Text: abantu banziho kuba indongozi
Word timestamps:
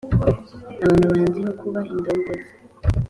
abantu 0.83 1.05
banziho 1.11 1.51
kuba 1.59 1.79
indongozi 1.91 2.51